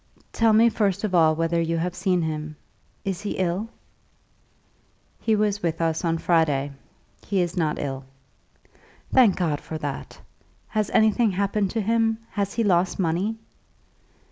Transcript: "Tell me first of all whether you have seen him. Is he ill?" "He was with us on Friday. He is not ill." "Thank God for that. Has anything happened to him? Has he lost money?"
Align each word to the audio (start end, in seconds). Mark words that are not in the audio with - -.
"Tell 0.33 0.51
me 0.51 0.67
first 0.67 1.03
of 1.03 1.13
all 1.13 1.35
whether 1.35 1.61
you 1.61 1.77
have 1.77 1.93
seen 1.93 2.23
him. 2.23 2.55
Is 3.05 3.21
he 3.21 3.33
ill?" 3.37 3.69
"He 5.19 5.35
was 5.35 5.61
with 5.61 5.79
us 5.79 6.03
on 6.03 6.17
Friday. 6.17 6.71
He 7.27 7.39
is 7.39 7.55
not 7.55 7.77
ill." 7.77 8.05
"Thank 9.13 9.35
God 9.35 9.61
for 9.61 9.77
that. 9.77 10.19
Has 10.69 10.89
anything 10.89 11.29
happened 11.29 11.69
to 11.69 11.81
him? 11.81 12.17
Has 12.31 12.55
he 12.55 12.63
lost 12.63 12.97
money?" 12.97 13.37